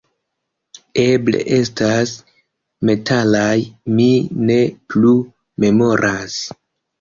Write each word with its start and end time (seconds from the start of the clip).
Eble 1.01 1.41
estas 1.57 2.13
metalaj, 2.91 3.51
mi 3.93 4.09
ne 4.49 4.57
plu 4.95 5.13
memoras 5.67 6.41